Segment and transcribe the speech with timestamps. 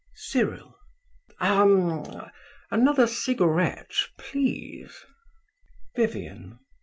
[0.15, 0.75] CYRIL.
[1.41, 2.03] Ahem!
[2.71, 5.05] Another cigarette, please.
[5.95, 6.57] VIVIAN.